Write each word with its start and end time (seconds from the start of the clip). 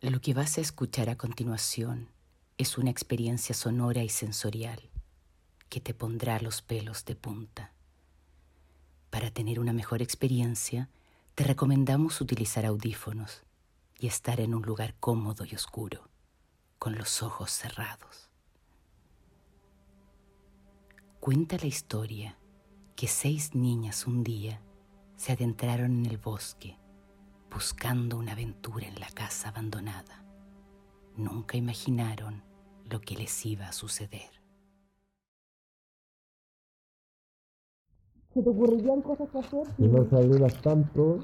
Lo 0.00 0.20
que 0.20 0.32
vas 0.32 0.58
a 0.58 0.60
escuchar 0.60 1.10
a 1.10 1.16
continuación 1.16 2.08
es 2.56 2.78
una 2.78 2.88
experiencia 2.88 3.52
sonora 3.52 4.04
y 4.04 4.08
sensorial 4.08 4.80
que 5.68 5.80
te 5.80 5.92
pondrá 5.92 6.38
los 6.38 6.62
pelos 6.62 7.04
de 7.04 7.16
punta. 7.16 7.72
Para 9.10 9.32
tener 9.32 9.58
una 9.58 9.72
mejor 9.72 10.00
experiencia, 10.00 10.88
te 11.34 11.42
recomendamos 11.42 12.20
utilizar 12.20 12.64
audífonos 12.64 13.42
y 13.98 14.06
estar 14.06 14.38
en 14.38 14.54
un 14.54 14.62
lugar 14.62 14.94
cómodo 15.00 15.44
y 15.44 15.56
oscuro, 15.56 16.08
con 16.78 16.96
los 16.96 17.20
ojos 17.24 17.50
cerrados. 17.50 18.30
Cuenta 21.18 21.56
la 21.56 21.66
historia 21.66 22.38
que 22.94 23.08
seis 23.08 23.56
niñas 23.56 24.06
un 24.06 24.22
día 24.22 24.62
se 25.16 25.32
adentraron 25.32 26.04
en 26.04 26.06
el 26.06 26.18
bosque 26.18 26.78
buscando 27.50 28.16
una 28.18 28.32
aventura 28.32 28.86
en 28.86 28.98
la 29.00 29.08
casa 29.08 29.48
abandonada. 29.48 30.24
Nunca 31.16 31.56
imaginaron 31.56 32.42
lo 32.88 33.00
que 33.00 33.14
les 33.16 33.44
iba 33.46 33.68
a 33.68 33.72
suceder. 33.72 34.30
¿Se 38.32 38.42
te 38.42 38.48
ocurrirían 38.50 39.02
cosas 39.02 39.28
que 39.30 39.38
hacer? 39.38 39.66
Si 39.76 39.82
no 39.88 40.08
salieras 40.10 40.60
tanto, 40.62 41.18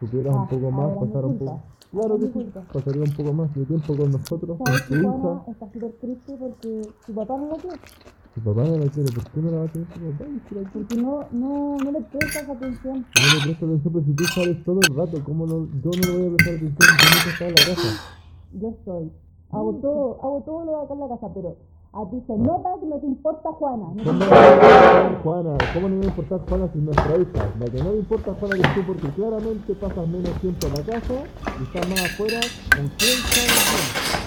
supieras 0.00 0.34
Ah, 0.34 0.40
un 0.40 0.48
poco 0.48 0.70
más, 0.70 0.90
ahora 0.90 1.00
me 1.00 1.06
pasar 1.06 1.24
un 1.26 1.38
poco. 1.38 1.62
Claro 1.90 2.18
que 2.18 2.26
sí, 2.32 2.52
pasaría 2.72 3.02
un 3.02 3.12
poco 3.14 3.32
más 3.32 3.54
de 3.54 3.64
tiempo 3.66 3.96
con 3.96 4.10
nosotros, 4.10 4.58
con 4.58 4.66
¿Sabes 4.66 4.86
tu 4.88 4.94
hija. 4.94 5.44
está 5.52 5.72
súper 5.72 5.92
triste 6.00 6.36
porque 6.36 6.82
su 7.06 7.14
papá 7.14 7.36
no 7.38 7.48
la 7.50 7.56
quiere? 7.56 7.76
Tu 8.34 8.40
papá 8.40 8.64
no 8.64 8.78
la 8.78 8.90
quiere, 8.90 9.12
¿por 9.12 9.24
qué 9.30 9.40
no 9.40 9.50
la 9.52 9.58
va 9.58 9.64
a 9.64 9.68
tener 9.68 9.86
tu 9.88 10.00
papá? 10.00 10.24
Porque 10.72 10.96
no, 10.96 11.24
no, 11.30 11.76
no 11.78 11.92
le 11.92 12.00
prestas 12.00 12.48
atención. 12.48 13.06
No 13.14 13.38
le 13.38 13.42
presto 13.44 13.66
atención, 13.66 13.92
pero 13.92 14.04
si 14.06 14.12
tú 14.14 14.24
sales 14.24 14.64
todo 14.64 14.80
el 14.88 14.96
rato, 14.96 15.22
¿cómo 15.24 15.46
no? 15.46 15.68
Yo 15.82 15.90
no 15.94 16.12
le 16.12 16.18
voy 16.18 16.26
a 16.26 16.36
prestar 16.36 16.54
atención 16.56 16.88
si 16.98 17.04
nunca 17.14 17.30
está 17.30 17.46
en 17.46 17.54
la 17.54 17.64
casa. 17.76 18.18
Yo 18.52 18.68
estoy. 18.70 19.12
Hago 19.52 19.74
todo, 19.74 20.18
hago 20.20 20.42
todo 20.44 20.64
lo 20.64 20.72
de 20.72 20.84
acá 20.84 20.94
en 20.94 21.00
la 21.00 21.08
casa, 21.08 21.28
pero 21.32 21.56
a 21.92 22.10
ti 22.10 22.22
se 22.26 22.36
nota 22.36 22.68
que 22.80 22.86
no 22.86 22.96
te 22.98 23.06
importa 23.06 23.48
Juana. 23.52 23.84
No 23.94 24.02
te 24.02 24.04
¿Cómo 24.04 24.18
no 24.18 24.24
importa. 24.24 24.50
me 24.50 25.14
importa 25.14 25.22
Juana? 25.22 25.58
¿Cómo 25.74 25.88
no 25.88 25.96
me 25.96 26.06
importa 26.06 26.38
Juana 26.48 26.68
si 26.72 26.78
es 26.78 26.84
nuestra 26.84 27.16
hija? 27.16 27.54
La 27.60 27.66
que 27.66 27.78
no 27.84 27.90
me 27.92 27.98
importa 27.98 28.34
Juana 28.34 28.54
eres 28.56 28.74
tú 28.74 28.80
porque 28.84 29.08
claramente 29.10 29.74
pasas 29.74 30.08
menos 30.08 30.32
tiempo 30.40 30.66
en 30.66 30.74
la 30.74 30.82
casa 30.82 31.14
y 31.60 31.62
estás 31.62 31.88
más 31.88 32.02
afuera 32.04 32.40
con 32.74 32.88
quién 32.98 33.16
sabe 33.30 33.46
quién. 33.70 34.24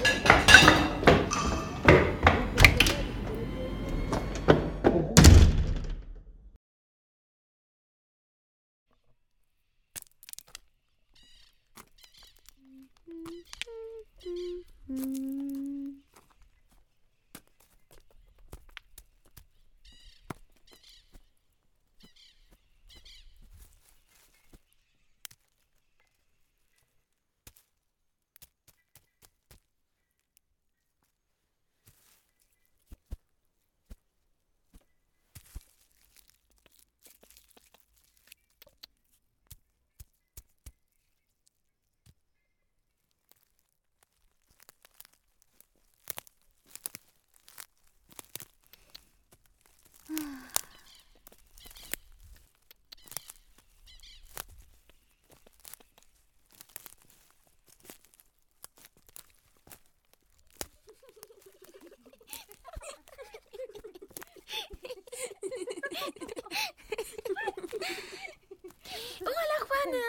Hola 69.22 69.58
Juana. 69.68 70.04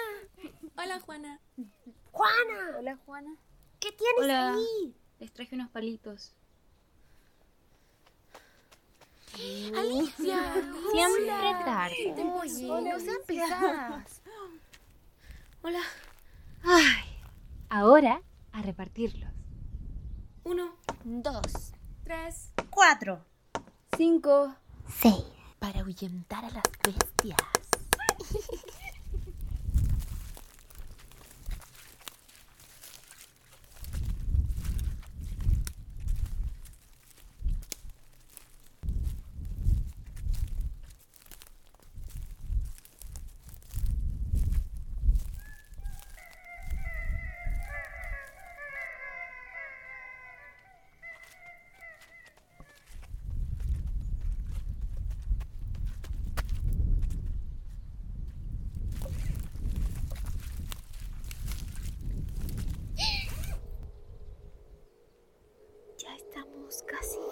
Hola 0.99 1.07
Juana. 1.07 1.41
Juana, 2.11 2.77
Hola 2.79 2.99
Juana. 3.07 3.37
¿qué 3.79 3.93
tienes 3.93 4.19
Hola. 4.19 4.55
ahí? 4.55 4.97
Les 5.21 5.33
traje 5.33 5.55
unos 5.55 5.71
palitos. 5.71 6.35
Alicia, 9.77 10.55
Siempre 10.91 11.27
tarde. 11.65 12.15
Oye, 12.43 12.67
no 12.91 12.99
sean 12.99 13.17
pesadas. 13.29 14.23
Hola. 15.63 15.81
Ay, 16.65 17.05
ahora 17.69 18.21
a 18.51 18.63
repartirlos. 18.63 19.31
Uno, 20.43 20.75
Dos, 21.05 21.73
tres, 22.03 22.51
cuatro, 22.71 23.25
cinco. 23.97 24.53
seis. 25.01 25.23
Para 25.61 25.81
ahuyentar 25.81 26.45
a 26.45 26.51
las 26.51 26.65
bestias. 26.83 27.39
kasih. 66.89 67.28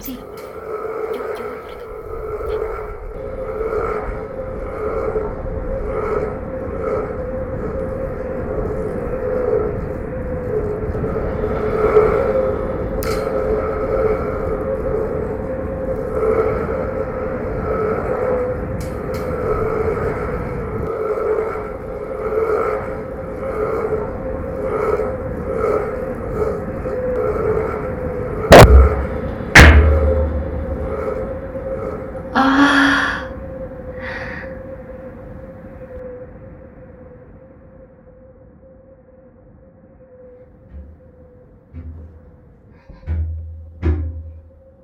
Sí. 0.00 0.18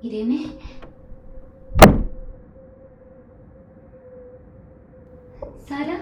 गिरे 0.05 0.23
में 0.23 0.43
सारा 5.69 5.95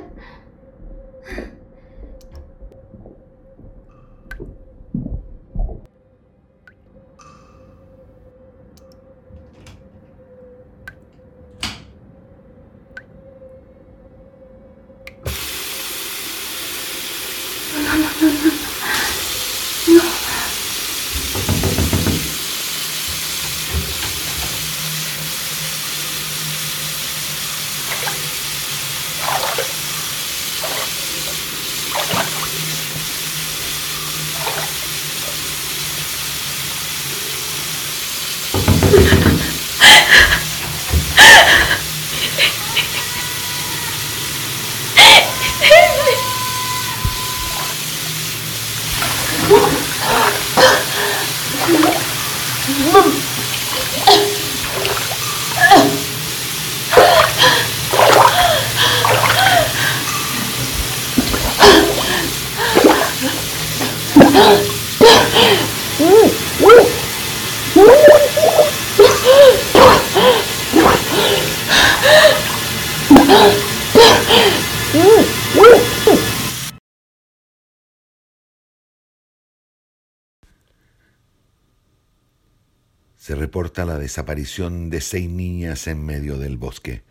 Se 83.24 83.36
reporta 83.36 83.86
la 83.86 83.98
desaparición 83.98 84.90
de 84.90 85.00
seis 85.00 85.30
niñas 85.30 85.88
en 85.88 86.06
medio 86.06 86.38
del 86.38 86.58
bosque. 86.58 87.04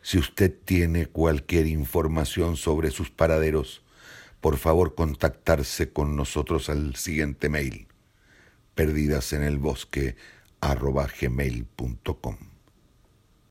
Si 0.00 0.16
usted 0.16 0.50
tiene 0.64 1.04
cualquier 1.04 1.66
información 1.66 2.56
sobre 2.56 2.90
sus 2.90 3.10
paraderos, 3.10 3.82
por 4.40 4.56
favor 4.56 4.94
contactarse 4.94 5.92
con 5.92 6.16
nosotros 6.16 6.68
al 6.68 6.96
siguiente 6.96 7.48
mail 7.48 7.88
gmail.com. 11.20 12.55